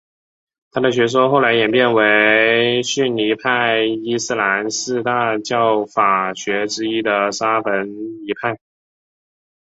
[0.71, 8.57] 他的学说后来演变成为逊尼派伊斯兰四大教法学之一的沙斐仪派。